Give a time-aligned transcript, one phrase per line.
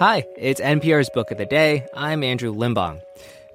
[0.00, 1.86] Hi, it's NPR's Book of the Day.
[1.92, 3.02] I'm Andrew Limbong.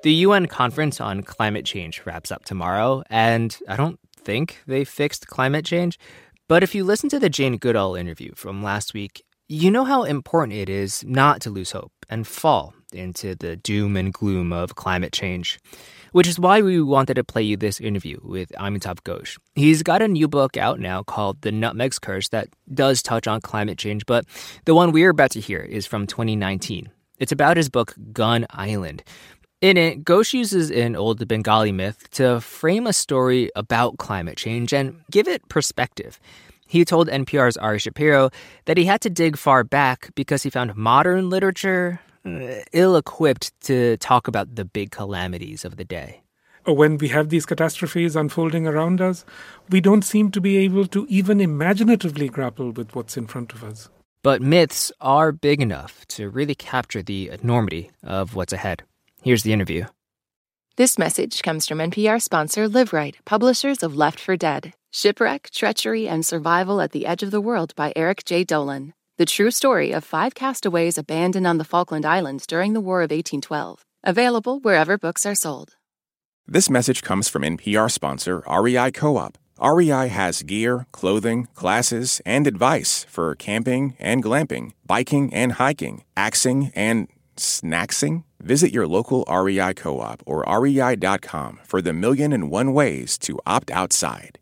[0.04, 5.26] The UN conference on climate change wraps up tomorrow, and I don't think they fixed
[5.26, 5.98] climate change.
[6.48, 10.04] But if you listen to the Jane Goodall interview from last week, you know how
[10.04, 14.76] important it is not to lose hope and fall into the doom and gloom of
[14.76, 15.60] climate change.
[16.14, 19.38] Which is why we wanted to play you this interview with Amitav Ghosh.
[19.54, 23.42] He's got a new book out now called The Nutmeg's Curse that does touch on
[23.42, 24.26] climate change, but
[24.64, 26.90] the one we're about to hear is from 2019.
[27.20, 29.04] It's about his book Gun Island,
[29.62, 34.74] in it, Ghosh uses an old Bengali myth to frame a story about climate change
[34.74, 36.20] and give it perspective.
[36.68, 38.32] He told NPR's Ari Shapiro
[38.66, 43.52] that he had to dig far back because he found modern literature Uh, ill equipped
[43.62, 46.24] to talk about the big calamities of the day.
[46.66, 49.24] When we have these catastrophes unfolding around us,
[49.70, 53.64] we don't seem to be able to even imaginatively grapple with what's in front of
[53.64, 53.90] us.
[54.24, 58.82] But myths are big enough to really capture the enormity of what's ahead.
[59.22, 59.86] Here's the interview.
[60.78, 66.26] This message comes from NPR sponsor Liveright, publishers of Left for Dead Shipwreck, Treachery, and
[66.26, 68.94] Survival at the Edge of the World by Eric Jay Dolin.
[69.18, 73.12] The true story of five castaways abandoned on the Falkland Islands during the War of
[73.12, 73.86] 1812.
[74.04, 75.78] Available wherever books are sold.
[76.46, 79.38] This message comes from NPR sponsor REI Co op.
[79.62, 86.74] REI has gear, clothing, classes, and advice for camping and glamping, biking and hiking, axing
[86.76, 88.26] and snacksing?
[88.42, 93.40] Visit your local REI co op or rei.com for the million and one ways to
[93.46, 94.40] opt outside.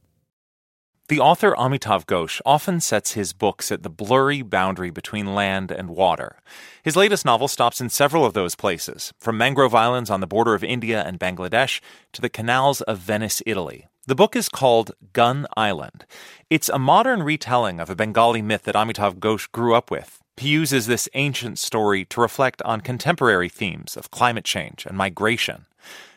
[1.10, 5.90] The author Amitav Ghosh often sets his books at the blurry boundary between land and
[5.90, 6.38] water.
[6.82, 10.54] His latest novel stops in several of those places, from mangrove islands on the border
[10.54, 11.82] of India and Bangladesh
[12.14, 13.88] to the canals of Venice, Italy.
[14.08, 16.06] The book is called Gun Island.
[16.50, 20.50] It's a modern retelling of a Bengali myth that Amitav Ghosh grew up with, he
[20.50, 25.66] uses this ancient story to reflect on contemporary themes of climate change and migration.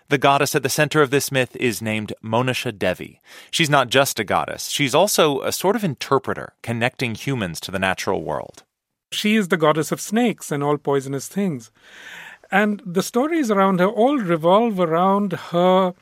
[0.09, 3.21] The goddess at the center of this myth is named Manasa Devi.
[3.51, 7.79] She's not just a goddess, she's also a sort of interpreter connecting humans to the
[7.79, 8.63] natural world.
[9.11, 11.71] She is the goddess of snakes and all poisonous things.
[12.51, 15.95] And the stories around her all revolve around her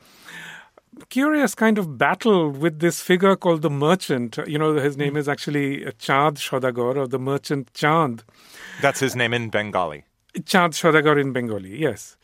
[1.09, 4.37] curious kind of battle with this figure called the merchant.
[4.47, 8.23] You know, his name is actually Chand Shodagar, or the merchant Chand.
[8.81, 10.05] That's his name in Bengali.
[10.45, 12.17] Chand Shodagar in Bengali, yes.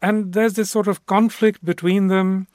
[0.00, 2.46] And there's this sort of conflict between them,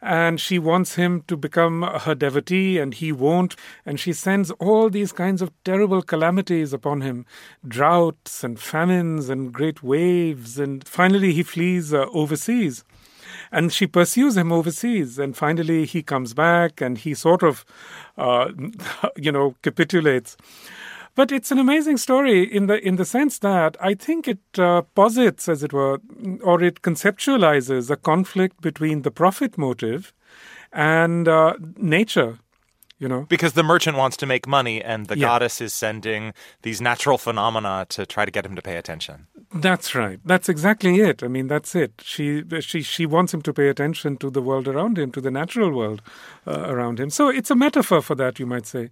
[0.00, 3.56] and she wants him to become her devotee, and he won't.
[3.84, 7.26] And she sends all these kinds of terrible calamities upon him
[7.66, 10.58] droughts and famines and great waves.
[10.58, 12.84] And finally, he flees uh, overseas.
[13.50, 15.18] And she pursues him overseas.
[15.18, 17.64] And finally, he comes back and he sort of,
[18.16, 18.50] uh,
[19.16, 20.36] you know, capitulates.
[21.14, 24.82] But it's an amazing story in the in the sense that I think it uh,
[24.94, 26.00] posits, as it were,
[26.42, 30.12] or it conceptualizes a conflict between the profit motive
[30.72, 32.38] and uh, nature
[33.02, 35.26] you know because the merchant wants to make money and the yeah.
[35.26, 39.94] goddess is sending these natural phenomena to try to get him to pay attention that's
[39.94, 40.20] right.
[40.24, 41.22] That's exactly it.
[41.22, 42.02] I mean that's it.
[42.04, 45.30] She she she wants him to pay attention to the world around him to the
[45.30, 46.02] natural world
[46.46, 47.10] uh, around him.
[47.10, 48.90] So it's a metaphor for that you might say.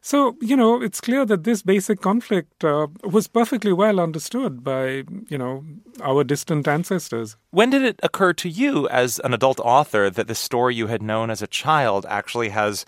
[0.00, 5.04] So, you know, it's clear that this basic conflict uh, was perfectly well understood by,
[5.28, 5.64] you know,
[6.00, 7.36] our distant ancestors.
[7.50, 11.02] When did it occur to you as an adult author that the story you had
[11.02, 12.86] known as a child actually has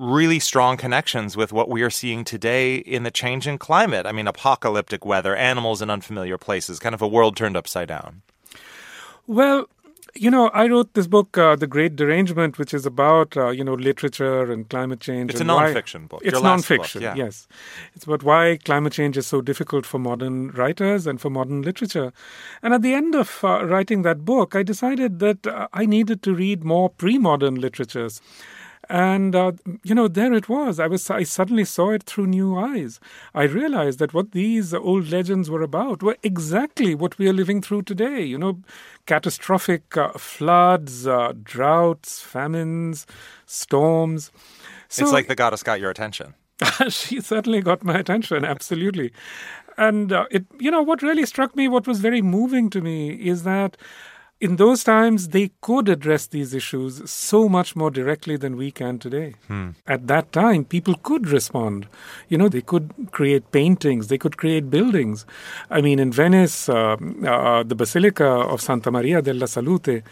[0.00, 4.06] really strong connections with what we are seeing today in the change in climate.
[4.06, 8.22] I mean, apocalyptic weather, animals in unfamiliar places, kind of a world turned upside down.
[9.26, 9.68] Well,
[10.14, 13.62] you know, I wrote this book, uh, The Great Derangement, which is about, uh, you
[13.62, 15.30] know, literature and climate change.
[15.30, 16.22] It's a nonfiction why, book.
[16.24, 17.14] It's nonfiction, book, yeah.
[17.14, 17.46] yes.
[17.94, 22.12] It's about why climate change is so difficult for modern writers and for modern literature.
[22.62, 26.22] And at the end of uh, writing that book, I decided that uh, I needed
[26.24, 28.20] to read more pre modern literatures.
[28.90, 29.52] And uh,
[29.84, 30.80] you know, there it was.
[30.80, 31.08] I was.
[31.10, 32.98] I suddenly saw it through new eyes.
[33.36, 37.62] I realized that what these old legends were about were exactly what we are living
[37.62, 38.24] through today.
[38.24, 38.58] You know,
[39.06, 43.06] catastrophic uh, floods, uh, droughts, famines,
[43.46, 44.32] storms.
[44.88, 46.34] So, it's like the goddess got your attention.
[46.88, 48.44] she certainly got my attention.
[48.44, 49.12] Absolutely.
[49.78, 53.12] And uh, it, you know, what really struck me, what was very moving to me,
[53.12, 53.76] is that
[54.40, 58.98] in those times, they could address these issues so much more directly than we can
[58.98, 59.34] today.
[59.48, 59.70] Hmm.
[59.86, 61.86] At that time, people could respond.
[62.30, 65.26] You know, they could create paintings, they could create buildings.
[65.70, 66.96] I mean, in Venice, uh,
[67.26, 70.02] uh, the Basilica of Santa Maria della Salute,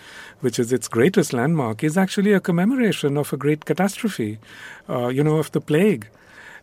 [0.41, 4.39] which is its greatest landmark, is actually a commemoration of a great catastrophe,
[4.91, 6.07] uh, you know, of the plague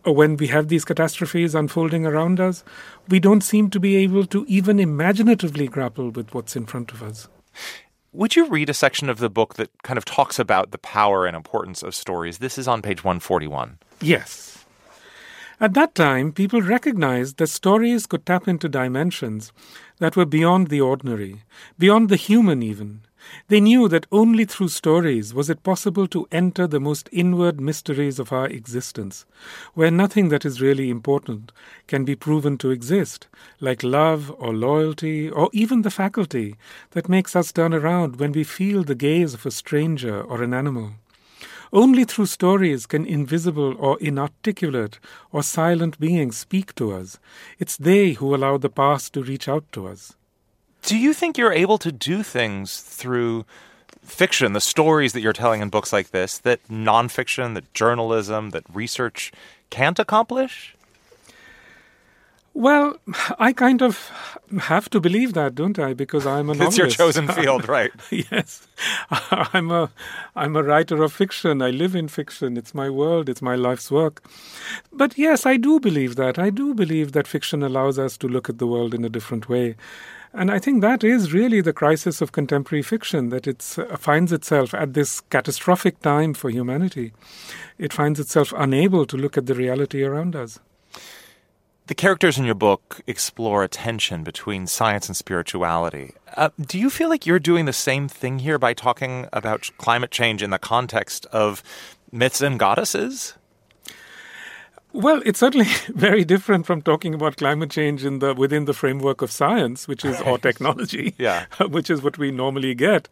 [0.04, 2.62] when we have these catastrophes unfolding around us,
[3.08, 7.02] we don't seem to be able to even imaginatively grapple with what's in front of
[7.02, 7.28] us.
[8.12, 11.26] Would you read a section of the book that kind of talks about the power
[11.26, 12.38] and importance of stories?
[12.38, 13.78] This is on page 141.
[14.00, 14.64] Yes.
[15.60, 19.52] At that time, people recognized that stories could tap into dimensions
[19.98, 21.42] that were beyond the ordinary,
[21.78, 23.00] beyond the human even.
[23.48, 28.18] They knew that only through stories was it possible to enter the most inward mysteries
[28.18, 29.24] of our existence,
[29.74, 31.52] where nothing that is really important
[31.86, 33.28] can be proven to exist,
[33.60, 36.56] like love or loyalty or even the faculty
[36.90, 40.52] that makes us turn around when we feel the gaze of a stranger or an
[40.52, 40.92] animal.
[41.72, 44.98] Only through stories can invisible or inarticulate
[45.32, 47.18] or silent beings speak to us.
[47.58, 50.14] It's they who allow the past to reach out to us.
[50.86, 53.44] Do you think you're able to do things through
[54.04, 58.62] fiction, the stories that you're telling in books like this, that nonfiction, that journalism, that
[58.72, 59.32] research
[59.68, 60.76] can't accomplish?
[62.54, 62.98] Well,
[63.40, 64.10] I kind of
[64.60, 65.92] have to believe that, don't I?
[65.92, 66.60] Because I'm a novelist.
[66.68, 67.90] It's your chosen field, right?
[68.12, 68.68] yes,
[69.10, 69.90] I'm a
[70.36, 71.62] I'm a writer of fiction.
[71.62, 72.56] I live in fiction.
[72.56, 73.28] It's my world.
[73.28, 74.22] It's my life's work.
[74.92, 76.38] But yes, I do believe that.
[76.38, 79.48] I do believe that fiction allows us to look at the world in a different
[79.48, 79.74] way.
[80.36, 84.32] And I think that is really the crisis of contemporary fiction that it uh, finds
[84.32, 87.14] itself at this catastrophic time for humanity.
[87.78, 90.58] It finds itself unable to look at the reality around us.
[91.86, 96.12] The characters in your book explore a tension between science and spirituality.
[96.36, 100.10] Uh, do you feel like you're doing the same thing here by talking about climate
[100.10, 101.62] change in the context of
[102.12, 103.34] myths and goddesses?
[104.96, 109.20] Well, it's certainly very different from talking about climate change in the within the framework
[109.20, 113.06] of science, which is or technology, yeah, which is what we normally get.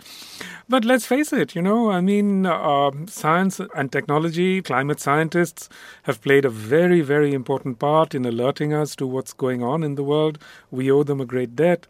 [0.67, 5.69] But let's face it, you know, I mean, uh, science and technology, climate scientists
[6.05, 9.95] have played a very, very important part in alerting us to what's going on in
[9.95, 10.39] the world.
[10.71, 11.87] We owe them a great debt.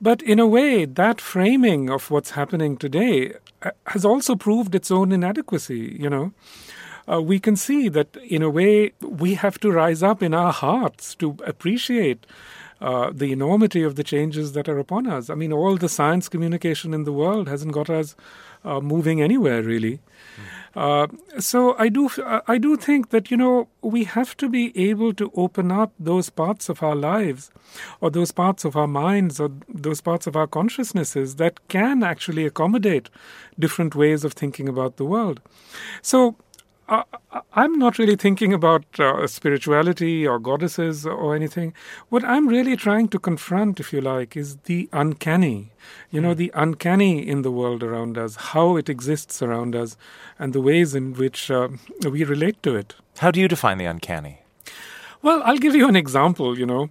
[0.00, 4.90] But in a way, that framing of what's happening today uh, has also proved its
[4.90, 6.32] own inadequacy, you know
[7.10, 10.52] uh, we can see that in a way we have to rise up in our
[10.52, 12.26] hearts to appreciate
[12.80, 15.30] uh, the enormity of the changes that are upon us.
[15.30, 18.16] I mean, all the science communication in the world hasn't got us
[18.64, 20.00] uh, moving anywhere really.
[20.74, 21.06] Uh,
[21.38, 25.14] so I do, uh, I do think that you know we have to be able
[25.14, 27.50] to open up those parts of our lives,
[28.00, 32.44] or those parts of our minds, or those parts of our consciousnesses that can actually
[32.44, 33.08] accommodate
[33.56, 35.40] different ways of thinking about the world.
[36.02, 36.36] So
[36.88, 37.02] uh,
[37.54, 41.72] I'm not really thinking about uh, spirituality or goddesses or anything.
[42.08, 45.70] What I'm really trying to confront, if you like, is the uncanny.
[46.10, 46.38] You know, hmm.
[46.38, 49.96] the uncanny in the world around us, how it exists around us,
[50.38, 51.68] and the ways in which uh,
[52.02, 52.94] we relate to it.
[53.18, 54.43] How do you define the uncanny?
[55.24, 56.58] Well, I'll give you an example.
[56.58, 56.90] You know,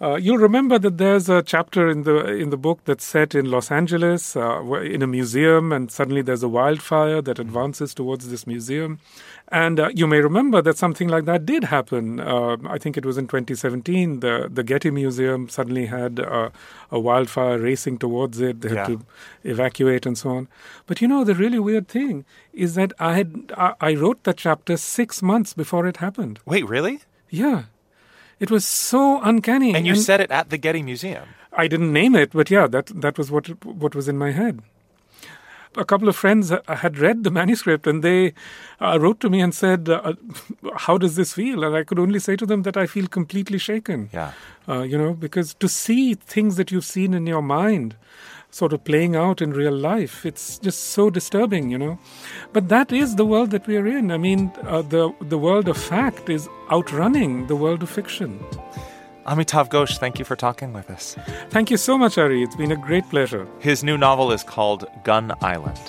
[0.00, 3.50] uh, you'll remember that there's a chapter in the in the book that's set in
[3.50, 8.46] Los Angeles, uh, in a museum, and suddenly there's a wildfire that advances towards this
[8.46, 9.00] museum,
[9.48, 12.20] and uh, you may remember that something like that did happen.
[12.20, 14.20] Uh, I think it was in 2017.
[14.20, 16.48] The the Getty Museum suddenly had uh,
[16.90, 18.62] a wildfire racing towards it.
[18.62, 18.96] They had yeah.
[18.96, 19.06] to
[19.42, 20.48] evacuate and so on.
[20.86, 24.38] But you know, the really weird thing is that I had I, I wrote that
[24.38, 26.40] chapter six months before it happened.
[26.46, 27.00] Wait, really?
[27.28, 27.64] Yeah.
[28.40, 29.74] It was so uncanny.
[29.74, 31.28] And you and said it at the Getty Museum.
[31.52, 34.60] I didn't name it, but yeah, that that was what what was in my head.
[35.76, 38.32] A couple of friends had read the manuscript and they
[38.80, 40.14] uh, wrote to me and said, uh,
[40.76, 43.58] "How does this feel?" And I could only say to them that I feel completely
[43.58, 44.08] shaken.
[44.12, 44.32] Yeah,
[44.68, 47.96] uh, you know, because to see things that you've seen in your mind
[48.54, 50.24] sort of playing out in real life.
[50.24, 51.98] It's just so disturbing, you know.
[52.52, 54.12] But that is the world that we are in.
[54.12, 58.38] I mean, uh, the the world of fact is outrunning the world of fiction.
[59.26, 61.16] Amitav Ghosh, thank you for talking with us.
[61.50, 62.42] Thank you so much, Ari.
[62.42, 63.46] It's been a great pleasure.
[63.58, 65.80] His new novel is called Gun Island.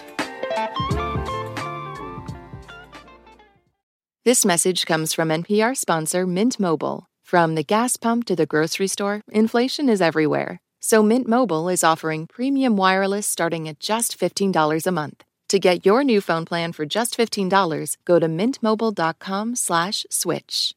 [4.24, 7.06] This message comes from NPR sponsor Mint Mobile.
[7.22, 11.84] From the gas pump to the grocery store, inflation is everywhere so Mint Mobile is
[11.84, 15.24] offering premium wireless starting at just $15 a month.
[15.50, 20.76] To get your new phone plan for just $15, go to mintmobile.com/switch.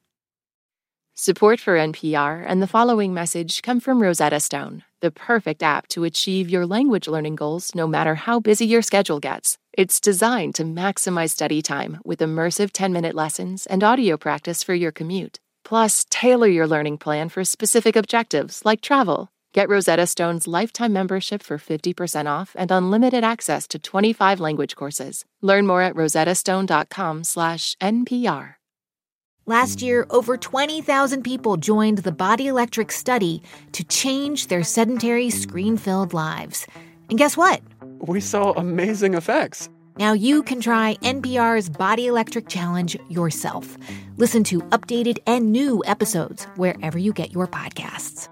[1.14, 6.04] Support for NPR and the following message come from Rosetta Stone, the perfect app to
[6.04, 9.58] achieve your language learning goals no matter how busy your schedule gets.
[9.74, 14.92] It's designed to maximize study time with immersive 10-minute lessons and audio practice for your
[14.92, 15.38] commute.
[15.64, 21.42] Plus, tailor your learning plan for specific objectives like travel Get Rosetta Stone's lifetime membership
[21.42, 25.24] for 50% off and unlimited access to 25 language courses.
[25.40, 28.54] Learn more at rosettastone.com/npr.
[29.46, 35.78] Last year, over 20,000 people joined the Body Electric study to change their sedentary, screen
[35.78, 36.66] filled lives.
[37.08, 37.62] And guess what?
[38.00, 39.70] We saw amazing effects.
[39.96, 43.78] Now you can try NPR's Body Electric Challenge yourself.
[44.18, 48.28] Listen to updated and new episodes wherever you get your podcasts.